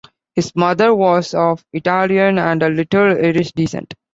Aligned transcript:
His 0.33 0.55
mother 0.55 0.95
was 0.95 1.35
of 1.35 1.63
Italian, 1.73 2.39
and 2.39 2.63
"a 2.63 2.69
little 2.69 3.11
Irish", 3.23 3.51
descent. 3.51 3.93